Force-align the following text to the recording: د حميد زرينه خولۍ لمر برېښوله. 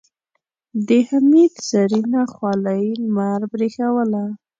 د 0.87 0.89
حميد 1.07 1.53
زرينه 1.69 2.21
خولۍ 2.33 2.85
لمر 3.03 3.41
برېښوله. 3.51 4.23